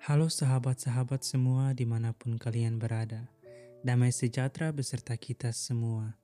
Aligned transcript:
Halo 0.00 0.32
sahabat-sahabat 0.32 1.20
semua 1.20 1.76
di 1.76 1.84
mana 1.84 2.16
pun 2.16 2.40
kalian 2.40 2.80
berada. 2.80 3.28
Damai 3.84 4.08
sejahtera 4.16 4.72
beserta 4.72 5.12
kita 5.12 5.52
semua. 5.52 6.16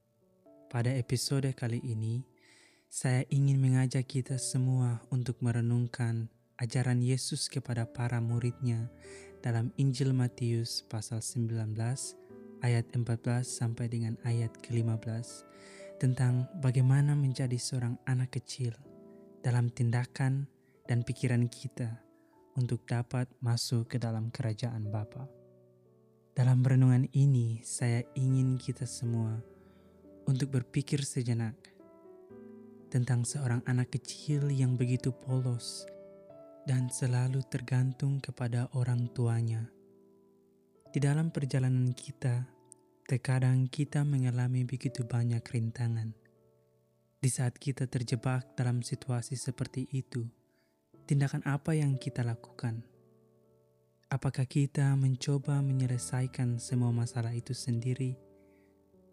Pada 0.72 0.96
episode 0.96 1.52
kali 1.52 1.84
ini, 1.84 2.24
saya 2.88 3.28
ingin 3.28 3.60
mengajak 3.60 4.08
kita 4.08 4.40
semua 4.40 5.04
untuk 5.12 5.44
merenungkan 5.44 6.32
ajaran 6.56 7.04
Yesus 7.04 7.52
kepada 7.52 7.84
para 7.84 8.16
muridnya 8.16 8.88
dalam 9.44 9.68
Injil 9.76 10.16
Matius 10.16 10.80
pasal 10.88 11.20
19 11.20 11.76
ayat 12.64 12.88
14 12.96 13.44
sampai 13.44 13.92
dengan 13.92 14.16
ayat 14.24 14.56
ke-15 14.64 15.44
tentang 16.00 16.48
bagaimana 16.64 17.12
menjadi 17.12 17.60
seorang 17.60 18.00
anak 18.08 18.40
kecil 18.40 18.72
dalam 19.44 19.68
tindakan 19.68 20.48
dan 20.88 21.04
pikiran 21.04 21.44
kita 21.52 22.05
untuk 22.56 22.88
dapat 22.88 23.28
masuk 23.44 23.92
ke 23.92 23.96
dalam 24.00 24.32
kerajaan 24.32 24.88
Bapa. 24.88 25.28
Dalam 26.36 26.60
renungan 26.60 27.08
ini, 27.16 27.60
saya 27.64 28.04
ingin 28.16 28.60
kita 28.60 28.84
semua 28.84 29.40
untuk 30.28 30.52
berpikir 30.52 31.00
sejenak 31.00 31.56
tentang 32.92 33.24
seorang 33.24 33.60
anak 33.64 33.92
kecil 33.92 34.48
yang 34.52 34.76
begitu 34.76 35.12
polos 35.12 35.84
dan 36.66 36.88
selalu 36.90 37.40
tergantung 37.46 38.18
kepada 38.20 38.68
orang 38.74 39.08
tuanya. 39.12 39.68
Di 40.90 40.98
dalam 40.98 41.28
perjalanan 41.28 41.92
kita, 41.92 42.48
terkadang 43.06 43.70
kita 43.70 44.02
mengalami 44.02 44.66
begitu 44.66 45.06
banyak 45.06 45.44
rintangan. 45.44 46.10
Di 47.22 47.30
saat 47.30 47.54
kita 47.56 47.86
terjebak 47.86 48.58
dalam 48.58 48.82
situasi 48.82 49.38
seperti 49.38 49.86
itu, 49.94 50.26
tindakan 51.06 51.46
apa 51.46 51.78
yang 51.78 51.94
kita 51.94 52.26
lakukan? 52.26 52.82
Apakah 54.10 54.42
kita 54.42 54.90
mencoba 54.98 55.62
menyelesaikan 55.62 56.58
semua 56.58 56.90
masalah 56.90 57.30
itu 57.30 57.54
sendiri, 57.54 58.18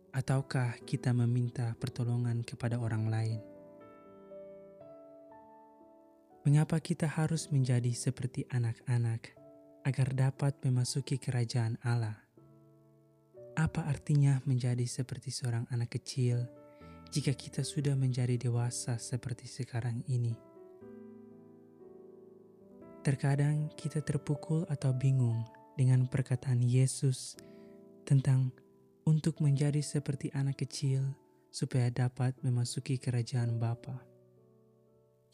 ataukah 0.10 0.74
kita 0.90 1.14
meminta 1.14 1.78
pertolongan 1.78 2.42
kepada 2.42 2.82
orang 2.82 3.14
lain? 3.14 3.40
Mengapa 6.44 6.82
kita 6.82 7.06
harus 7.06 7.54
menjadi 7.54 7.94
seperti 7.94 8.50
anak-anak 8.50 9.38
agar 9.86 10.08
dapat 10.18 10.58
memasuki 10.66 11.22
kerajaan 11.22 11.78
Allah? 11.86 12.18
Apa 13.54 13.86
artinya 13.86 14.42
menjadi 14.50 14.84
seperti 14.90 15.30
seorang 15.30 15.70
anak 15.70 15.94
kecil 15.94 16.50
jika 17.14 17.38
kita 17.38 17.62
sudah 17.62 17.94
menjadi 17.94 18.34
dewasa 18.38 18.98
seperti 18.98 19.46
sekarang 19.46 20.02
ini? 20.10 20.53
Terkadang 23.04 23.68
kita 23.76 24.00
terpukul 24.00 24.64
atau 24.72 24.96
bingung 24.96 25.44
dengan 25.76 26.08
perkataan 26.08 26.64
Yesus 26.64 27.36
tentang 28.08 28.56
untuk 29.04 29.44
menjadi 29.44 29.84
seperti 29.84 30.32
anak 30.32 30.64
kecil 30.64 31.12
supaya 31.52 31.92
dapat 31.92 32.32
memasuki 32.48 32.96
kerajaan 32.96 33.60
Bapa. 33.60 34.00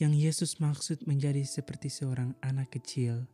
Yang 0.02 0.14
Yesus 0.17 0.52
maksud 0.58 1.06
menjadi 1.06 1.45
seperti 1.45 1.94
seorang 1.94 2.34
anak 2.42 2.73
kecil 2.73 3.30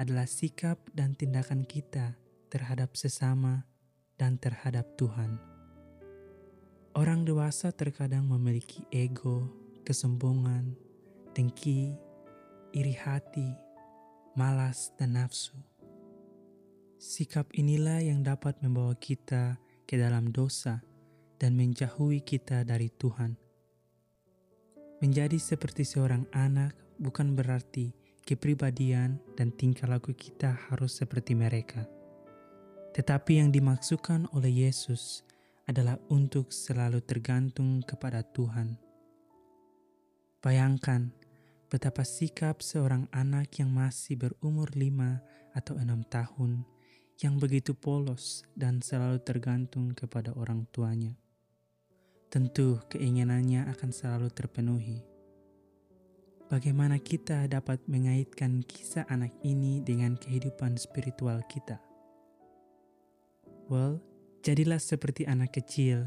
adalah 0.00 0.24
sikap 0.24 0.80
dan 0.96 1.12
tindakan 1.12 1.68
kita 1.68 2.16
terhadap 2.48 2.96
sesama 2.96 3.68
dan 4.16 4.40
terhadap 4.40 4.96
Tuhan. 4.96 5.36
Orang 6.96 7.28
dewasa 7.28 7.68
terkadang 7.68 8.32
memiliki 8.32 8.80
ego, 8.88 9.44
kesombongan, 9.84 10.72
dengki, 11.36 11.92
iri 12.72 12.94
hati, 12.96 13.63
malas, 14.34 14.94
dan 14.98 15.18
nafsu. 15.18 15.54
Sikap 16.98 17.50
inilah 17.54 18.00
yang 18.00 18.22
dapat 18.22 18.58
membawa 18.64 18.94
kita 18.96 19.58
ke 19.84 19.98
dalam 20.00 20.32
dosa 20.32 20.80
dan 21.36 21.58
menjauhi 21.58 22.24
kita 22.24 22.64
dari 22.64 22.88
Tuhan. 22.88 23.36
Menjadi 25.04 25.36
seperti 25.36 25.84
seorang 25.84 26.24
anak 26.32 26.72
bukan 26.96 27.36
berarti 27.36 27.92
kepribadian 28.24 29.20
dan 29.36 29.52
tingkah 29.52 29.84
laku 29.84 30.16
kita 30.16 30.56
harus 30.70 30.96
seperti 30.96 31.36
mereka. 31.36 31.84
Tetapi 32.96 33.42
yang 33.42 33.50
dimaksudkan 33.52 34.30
oleh 34.32 34.64
Yesus 34.64 35.26
adalah 35.68 36.00
untuk 36.08 36.52
selalu 36.54 37.04
tergantung 37.04 37.84
kepada 37.84 38.24
Tuhan. 38.24 38.80
Bayangkan 40.40 41.12
betapa 41.70 42.04
sikap 42.06 42.60
seorang 42.60 43.08
anak 43.10 43.58
yang 43.58 43.72
masih 43.72 44.16
berumur 44.16 44.70
lima 44.76 45.24
atau 45.52 45.76
enam 45.80 46.04
tahun 46.06 46.64
yang 47.22 47.38
begitu 47.38 47.72
polos 47.78 48.42
dan 48.58 48.82
selalu 48.82 49.22
tergantung 49.22 49.94
kepada 49.94 50.34
orang 50.34 50.66
tuanya. 50.74 51.14
Tentu 52.30 52.82
keinginannya 52.90 53.70
akan 53.70 53.90
selalu 53.94 54.28
terpenuhi. 54.34 54.98
Bagaimana 56.50 57.02
kita 57.02 57.50
dapat 57.50 57.82
mengaitkan 57.90 58.62
kisah 58.62 59.06
anak 59.10 59.32
ini 59.42 59.82
dengan 59.82 60.18
kehidupan 60.18 60.78
spiritual 60.78 61.42
kita? 61.46 61.78
Well, 63.66 63.98
jadilah 64.44 64.78
seperti 64.78 65.24
anak 65.24 65.56
kecil 65.56 66.04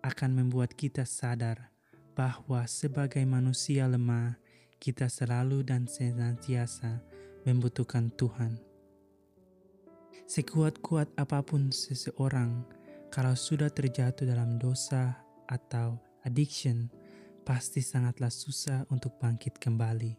akan 0.00 0.40
membuat 0.40 0.72
kita 0.72 1.04
sadar 1.04 1.68
bahwa 2.16 2.64
sebagai 2.64 3.24
manusia 3.28 3.84
lemah, 3.84 4.39
kita 4.80 5.12
selalu 5.12 5.60
dan 5.60 5.84
senantiasa 5.84 7.04
membutuhkan 7.44 8.08
Tuhan. 8.16 8.56
Sekuat-kuat 10.24 11.12
apa 11.20 11.44
pun 11.44 11.68
seseorang, 11.68 12.64
kalau 13.12 13.36
sudah 13.36 13.68
terjatuh 13.68 14.24
dalam 14.24 14.56
dosa 14.56 15.20
atau 15.44 16.00
addiction, 16.24 16.88
pasti 17.44 17.84
sangatlah 17.84 18.32
susah 18.32 18.88
untuk 18.88 19.20
bangkit 19.20 19.60
kembali. 19.60 20.16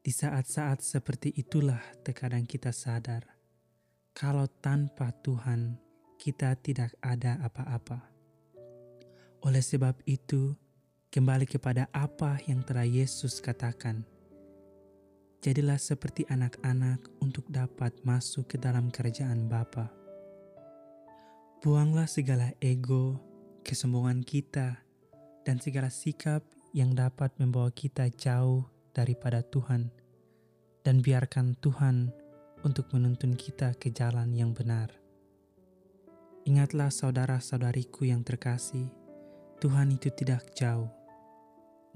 Di 0.00 0.12
saat-saat 0.14 0.80
seperti 0.80 1.34
itulah 1.34 1.82
terkadang 2.06 2.46
kita 2.46 2.70
sadar, 2.70 3.26
kalau 4.14 4.46
tanpa 4.48 5.12
Tuhan 5.20 5.76
kita 6.16 6.54
tidak 6.62 6.94
ada 7.02 7.42
apa-apa. 7.42 8.06
Oleh 9.42 9.60
sebab 9.60 9.98
itu, 10.06 10.54
Kembali 11.06 11.46
kepada 11.46 11.86
apa 11.94 12.42
yang 12.50 12.66
telah 12.66 12.82
Yesus 12.82 13.38
katakan. 13.38 14.02
Jadilah 15.38 15.78
seperti 15.78 16.26
anak-anak 16.26 16.98
untuk 17.22 17.46
dapat 17.46 17.94
masuk 18.02 18.50
ke 18.50 18.56
dalam 18.58 18.90
kerajaan 18.90 19.46
Bapa. 19.46 19.86
Buanglah 21.62 22.10
segala 22.10 22.50
ego, 22.58 23.22
kesombongan 23.62 24.26
kita, 24.26 24.82
dan 25.46 25.62
segala 25.62 25.94
sikap 25.94 26.42
yang 26.74 26.90
dapat 26.98 27.30
membawa 27.38 27.70
kita 27.70 28.10
jauh 28.10 28.66
daripada 28.90 29.46
Tuhan, 29.46 29.94
dan 30.82 30.98
biarkan 31.06 31.54
Tuhan 31.62 32.10
untuk 32.66 32.90
menuntun 32.90 33.38
kita 33.38 33.78
ke 33.78 33.94
jalan 33.94 34.34
yang 34.34 34.50
benar. 34.50 34.90
Ingatlah 36.46 36.90
saudara-saudariku 36.90 38.10
yang 38.10 38.26
terkasih, 38.26 39.05
Tuhan 39.60 39.92
itu 39.96 40.12
tidak 40.12 40.52
jauh 40.54 40.88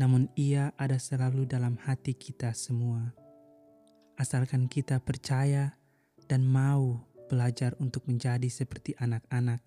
namun 0.01 0.33
Ia 0.33 0.73
ada 0.81 0.97
selalu 0.97 1.45
dalam 1.45 1.77
hati 1.77 2.17
kita 2.17 2.57
semua. 2.57 3.13
Asalkan 4.17 4.65
kita 4.65 4.97
percaya 4.97 5.77
dan 6.25 6.49
mau 6.49 7.05
belajar 7.29 7.77
untuk 7.77 8.09
menjadi 8.09 8.49
seperti 8.49 8.97
anak-anak, 8.97 9.61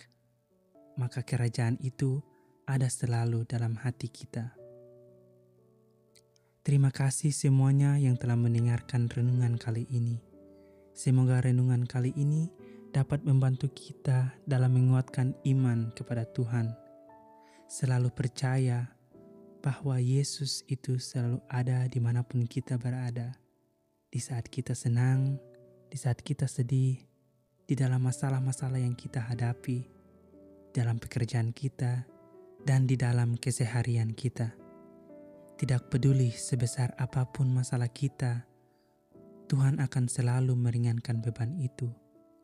maka 0.98 1.22
kerajaan 1.22 1.78
itu 1.86 2.26
ada 2.66 2.90
selalu 2.90 3.46
dalam 3.46 3.78
hati 3.78 4.10
kita. 4.10 4.58
Terima 6.66 6.90
kasih 6.90 7.30
semuanya 7.30 8.02
yang 8.02 8.18
telah 8.18 8.40
mendengarkan 8.40 9.14
renungan 9.14 9.62
kali 9.62 9.86
ini. 9.94 10.18
Semoga 10.98 11.46
renungan 11.46 11.86
kali 11.86 12.10
ini 12.18 12.50
dapat 12.90 13.22
membantu 13.22 13.70
kita 13.70 14.34
dalam 14.50 14.74
menguatkan 14.74 15.38
iman 15.46 15.94
kepada 15.94 16.26
Tuhan. 16.26 16.83
Selalu 17.74 18.14
percaya 18.14 18.86
bahwa 19.66 19.98
Yesus 19.98 20.62
itu 20.70 21.02
selalu 21.02 21.42
ada 21.50 21.90
di 21.90 21.98
mana 21.98 22.22
pun 22.22 22.46
kita 22.46 22.78
berada. 22.78 23.34
Di 24.14 24.22
saat 24.22 24.46
kita 24.46 24.78
senang, 24.78 25.42
di 25.90 25.98
saat 25.98 26.22
kita 26.22 26.46
sedih, 26.46 27.02
di 27.66 27.74
dalam 27.74 28.06
masalah-masalah 28.06 28.78
yang 28.78 28.94
kita 28.94 29.26
hadapi, 29.26 29.90
dalam 30.70 31.02
pekerjaan 31.02 31.50
kita, 31.50 32.06
dan 32.62 32.86
di 32.86 32.94
dalam 32.94 33.42
keseharian 33.42 34.14
kita. 34.14 34.54
Tidak 35.58 35.90
peduli 35.90 36.30
sebesar 36.30 36.94
apa 37.02 37.26
pun 37.26 37.50
masalah 37.50 37.90
kita, 37.90 38.46
Tuhan 39.50 39.82
akan 39.82 40.06
selalu 40.06 40.54
meringankan 40.54 41.26
beban 41.26 41.58
itu 41.58 41.90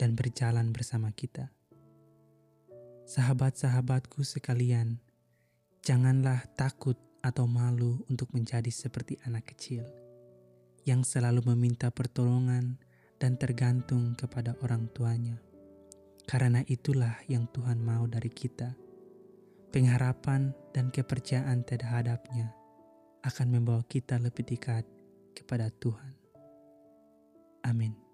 dan 0.01 0.17
berjalan 0.17 0.73
bersama 0.73 1.13
kita. 1.13 1.53
Sahabat-sahabatku 3.05 4.25
sekalian, 4.25 4.97
janganlah 5.83 6.43
takut 6.55 6.95
atau 7.19 7.45
malu 7.47 7.99
untuk 8.07 8.31
menjadi 8.31 8.71
seperti 8.71 9.19
anak 9.27 9.51
kecil 9.55 9.83
yang 10.87 11.03
selalu 11.03 11.53
meminta 11.53 11.91
pertolongan 11.91 12.79
dan 13.19 13.35
tergantung 13.35 14.15
kepada 14.15 14.55
orang 14.63 14.87
tuanya. 14.95 15.37
Karena 16.23 16.63
itulah 16.65 17.19
yang 17.27 17.49
Tuhan 17.51 17.81
mau 17.83 18.07
dari 18.07 18.29
kita. 18.31 18.73
Pengharapan 19.69 20.49
dan 20.73 20.89
kepercayaan 20.89 21.61
terhadapnya 21.61 22.49
akan 23.21 23.47
membawa 23.53 23.85
kita 23.85 24.17
lebih 24.17 24.45
dekat 24.47 24.81
kepada 25.37 25.69
Tuhan. 25.69 26.13
Amin. 27.65 28.08